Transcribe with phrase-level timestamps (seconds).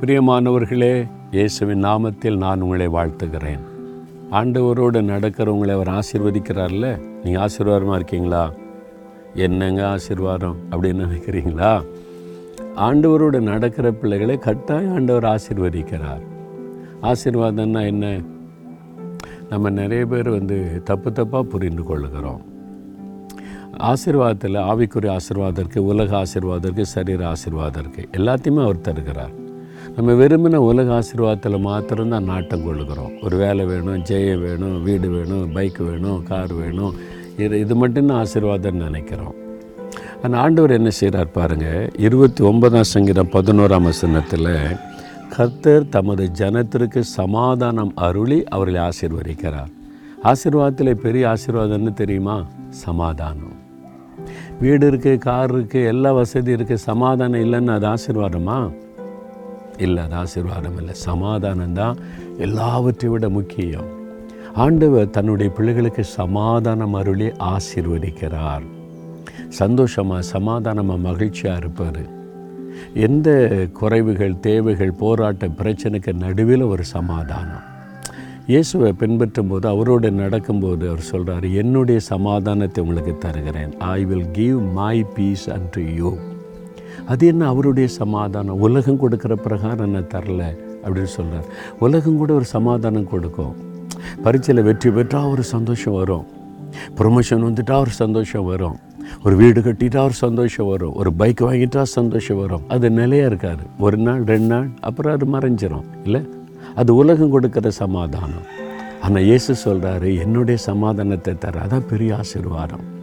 [0.00, 3.62] பிரியமானவர்களே இயேசுவின் நாமத்தில் நான் உங்களை வாழ்த்துகிறேன்.
[4.30, 7.00] ஆண்டவரோடு நடக்கிறவங்களை அவர் ஆசீர்வதிக்கிறார்ல?
[7.24, 8.52] நீங்கள் ஆசீர்வாதமாக இருக்கீங்களா?
[9.34, 11.84] என்னங்க ஆசீர்வாதம் அப்படின்னு நினைக்கிறீங்களா?
[12.76, 16.22] ஆண்டவரோடு நடக்கிற பிள்ளைகளை கட்டாயம் ஆண்டவர் ஆசீர்வதிக்கிறார்.
[17.02, 18.20] ஆசீர்வாதம்னா என்ன?
[19.48, 22.44] நம்ம நிறைய பேர் வந்து தப்பு தப்பாக புரிந்து கொள்ளுகிறோம்.
[23.76, 29.44] ஆசீர்வாதத்தில் ஆவிக்குரிய ஆசீர்வாதம் இருக்குது உலக ஆசீர்வாதம் இருக்குது சரீர ஆசீர்வாதம் இருக்குது எல்லாத்தையுமே அவர் தருகிறார்.
[29.96, 35.80] நம்ம விரும்பின உலக ஆசீர்வாதத்தில் மாத்திரம்தான் நாட்டம் கொள்ளுகிறோம் ஒரு வேலை வேணும் ஜெயம் வேணும் வீடு வேணும் பைக்
[35.86, 36.92] வேணும் கார் வேணும்.
[37.44, 39.34] இது இது மட்டும்தான் ஆசீர்வாதம்னு நினைக்கிறோம்.
[40.22, 44.52] ஆனால் ஆண்டவர் என்ன செய்கிறார் பாருங்கள் இருபத்தி ஒன்பதாம் சங்கீதம் பதினோராம் வசனத்தில்
[45.34, 49.70] கர்த்தர் தமது ஜனத்திற்கு சமாதானம் அருளி அவர்களை ஆசீர்வதிக்கிறார்.
[50.32, 52.38] ஆசீர்வாதத்தில் பெரிய ஆசீர்வாதம்னு தெரியுமா?
[52.86, 53.56] சமாதானம்.
[54.64, 58.58] வீடு இருக்குது கார் இருக்குது எல்லா வசதி இருக்குது சமாதானம் இல்லைன்னு அது ஆசீர்வாதமா?
[59.84, 60.94] இல்லை அது ஆசீர்வாதம் இல்லை.
[61.08, 61.98] சமாதானம் தான்
[62.46, 63.88] எல்லாவற்றை விட முக்கியம்.
[64.64, 68.66] ஆண்டவர் தன்னுடைய பிள்ளைகளுக்கு சமாதானம் அருளி ஆசீர்வதிக்கிறார்.
[69.60, 72.02] சந்தோஷமாக சமாதானமாக மகிழ்ச்சியாக இருப்பார்.
[73.06, 73.28] எந்த
[73.80, 77.64] குறைவுகள் தேவைகள் போராட்ட பிரச்சனைக்கு நடுவில் ஒரு சமாதானம்.
[78.52, 83.72] இயேசுவை பின்பற்றும் போது அவரோடு நடக்கும்போது அவர் சொல்கிறார் என்னுடைய சமாதானத்தை உங்களுக்கு தருகிறேன்.
[83.96, 86.10] I will give my peace and you
[87.06, 88.60] அது என்ன அவருடைய சமாதானம்?
[88.60, 91.44] உலகம் கொடுக்குற பிரகாரம் என்ன தரல அப்படின்னு சொல்கிறார்
[91.78, 93.56] உலகம் கூட ஒரு சமாதானம் கொடுக்கும்.
[94.22, 96.26] பரீட்சையில் வெற்றி பெற்றால் ஒரு சந்தோஷம் வரும்.
[96.96, 98.76] ப்ரொமோஷன் வந்துட்டால் ஒரு சந்தோஷம் வரும்.
[99.24, 100.94] ஒரு வீடு கட்டிட்டா ஒரு சந்தோஷம் வரும்.
[100.94, 102.62] ஒரு பைக் வாங்கிட்டா சந்தோஷம் வரும்.
[102.68, 103.62] அது நிலையாக இருக்காது.
[103.78, 105.84] ஒரு நாள் ரெண்டு நாள் அப்புறம் அது மறைஞ்சிரும்.
[106.04, 106.28] இல்லை?
[106.74, 108.64] அது உலகம் கொடுக்குற சமாதானம்.
[109.00, 111.60] ஆனால் இயேசு சொல்கிறாரு என்னுடைய சமாதானத்தை தர.
[111.60, 112.94] அதான் பெரிய ஆசீர்வாதம்.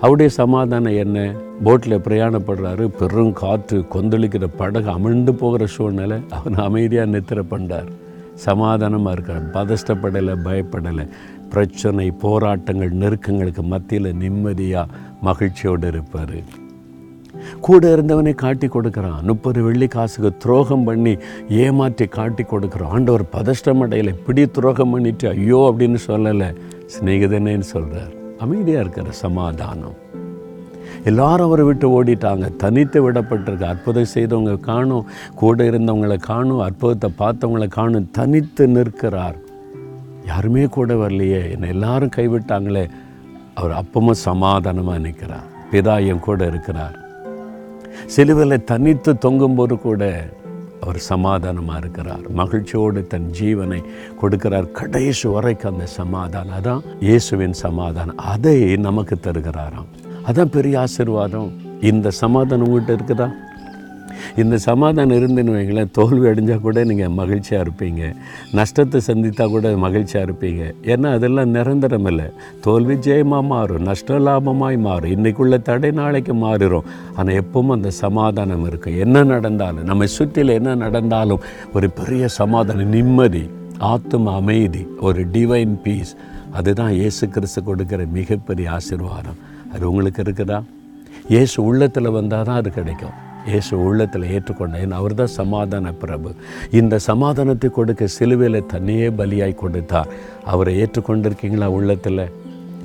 [0.00, 1.18] அவருடைய சமாதானம் என்ன?
[1.64, 7.90] போட்டில் பிரயாணப்படுறாரு பெரும் காற்று கொந்தளிக்கிற படகு அமிழ்ந்து போகிற சூழ்நிலை அவன் அமைதியாக நித்திர பண்ணார்
[8.46, 9.44] சமாதானமாக இருக்கார்.
[9.58, 11.06] பதஷ்டப்படலை பயப்படலை.
[11.52, 16.38] பிரச்சனை போராட்டங்கள் நெருக்கங்களுக்கு மத்தியில் நிம்மதியாக மகிழ்ச்சியோடு இருப்பார்.
[17.60, 19.22] கூட இருந்தவனை காட்டி கொடுக்குறான்.
[19.22, 21.14] முப்பது வெள்ளி காசுக்கு துரோகம் பண்ணி
[21.48, 22.94] ஏமாற்றி காட்டி கொடுக்குறான்.
[22.96, 26.50] ஆண்டவர் பதஷ்டம் அடையலை பிடி துரோகம் பண்ணிட்டு ஐயோ அப்படின்னு சொல்லலை.
[26.94, 28.12] சிநேகிதனேன்னு சொல்கிறார்
[28.42, 29.96] அமைதியாக இருக்கிற சமாதானம்.
[31.04, 32.56] எல்லாரும் அவரை விட்டு ஓடிட்டாங்க.
[32.56, 33.62] தனித்து விடப்பட்டிருக்கு.
[33.62, 39.36] அற்புதம் செய்தவங்க காணும் கூட இருந்தவங்களை காணும் அற்புதத்தை பார்த்தவங்களை காணும் தனித்து நிற்கிறார்.
[40.26, 41.50] யாருமே கூட வரலையே.
[41.50, 42.88] என்னை எல்லாரும் கைவிட்டாங்களே.
[43.54, 45.48] அவர் அப்பமும் சமாதானமாக நிற்கிறார்.
[45.72, 46.98] பிதா என் கூட இருக்கிறார்.
[48.06, 50.28] சிலுவையில் தனித்து தொங்கும்போது கூட
[50.82, 52.30] அவர் சமாதானமாக இருக்கிறார்.
[52.30, 53.84] மகிழ்ச்சியோடு தன் ஜீவனை
[54.22, 54.70] கொடுக்கிறார்.
[54.70, 58.16] கடைசி வரைக்கும் அந்த சமாதானம் அதான் இயேசுவின் சமாதானம்.
[58.16, 59.88] அதை நமக்கு தருகிறாராம்.
[60.26, 61.52] அதான் பெரிய ஆசீர்வாதம்.
[61.80, 63.28] இந்த சமாதானம் உங்கள்கிட்ட இருக்குதா?
[64.40, 68.02] இந்த சமாதானம் இருந்துன்னு வைங்களேன் தோல்வி அடைஞ்சால் கூட நீங்கள் மகிழ்ச்சியாக இருப்பீங்க.
[68.58, 70.62] நஷ்டத்தை சந்தித்தால் கூட மகிழ்ச்சியாக இருப்பீங்க.
[70.92, 72.26] ஏன்னா அதெல்லாம் நிரந்தரம் இல்லை.
[72.66, 75.12] தோல்வி ஜெயமாக மாறும் நஷ்ட லாபமாய் மாறும்.
[75.16, 81.42] இன்றைக்குள்ள தடை நாளைக்கு மாறிடும் ஆனால் எப்பவும் அந்த சமாதானம் இருக்கும் என்ன நடந்தாலும் நம்ம சுற்றில என்ன நடந்தாலும்
[81.74, 83.44] ஒரு பெரிய சமாதானம் நிம்மதி
[83.92, 86.14] ஆத்தும அமைதி ஒரு டிவைன் பீஸ்
[86.58, 89.38] அதுதான் இயேசு கிறிஸ்து கொடுக்குற மிகப்பெரிய ஆசீர்வாதம்.
[89.72, 90.58] அது உங்களுக்கு இருக்குதா?
[91.34, 93.14] இயேசு உள்ளத்தில் வந்தால் தான் அது கிடைக்கும்.
[93.50, 94.90] இயேசு உள்ளத்தில் ஏற்றுக்கொண்டேன்.
[94.90, 96.30] அவர் தான் சமாதான பிரபு.
[96.70, 100.12] இந்த சமாதானத்தை கொடுக்க சிலுவையில் தன்னையே பலியாய் கொடுத்தார்.
[100.44, 102.24] அவரை ஏற்றுக்கொண்டிருக்கீங்களா உள்ளத்தில்?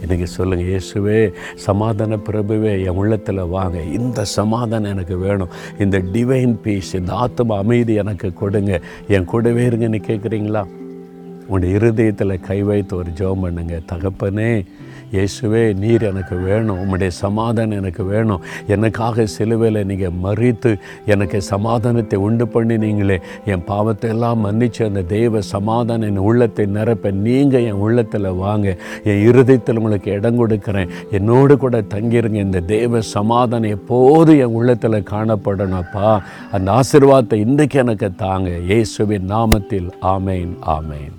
[0.04, 1.20] இன்றைக்கி சொல்லுங்கள் இயேசுவே
[1.56, 3.78] சமாதான பிரபுவே என் உள்ளத்தில் வாங்க.
[3.82, 5.54] இந்த சமாதானம் எனக்கு வேணும்.
[5.80, 8.82] இந்த டிவைன் பீஸ் இந்த ஆத்ம அமைதி எனக்கு கொடுங்க.
[9.08, 10.64] என் கூடவே இருங்கன்னு கேட்குறீங்களா
[11.50, 13.76] உங்களுடைய இருதயத்தில் கை வைத்து ஒரு ஜெபம் பண்ணுங்க.
[13.92, 14.52] தகப்பனே
[15.16, 16.80] இயேசுவே நீர் எனக்கு வேணும்.
[16.84, 18.42] உம்முடைய சமாதானம் எனக்கு வேணும்.
[18.76, 20.72] எனக்காக சிலுவையில் நீங்கள் மறித்து
[21.14, 23.18] எனக்கு சமாதானத்தை உண்டு பண்ணி நீங்களே.
[23.52, 28.78] என் பாவத்தை எல்லாம் மன்னித்து அந்த தெய்வ சமாதானம் என் உள்ளத்தை நிரப்ப நீங்கள் என் உள்ளத்தில் வாங்க.
[29.12, 30.92] என் இருதயத்தில் உங்களுக்கு இடம் கொடுக்குறேன்.
[31.20, 32.42] என்னோடு கூட தங்கிருங்க.
[32.48, 36.10] இந்த தெய்வ சமாதானம் எப்போது என் உள்ளத்தில் காணப்படணும்ப்பா
[36.58, 38.50] அந்த ஆசிர்வாதத்தை இன்றைக்கு எனக்கு தாங்க.
[38.72, 41.18] இயேசுவின் நாமத்தில் ஆமேன் ஆமேன்.